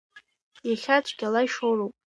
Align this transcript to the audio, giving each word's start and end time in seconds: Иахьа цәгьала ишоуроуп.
Иахьа 0.69 0.97
цәгьала 1.05 1.41
ишоуроуп. 1.47 1.93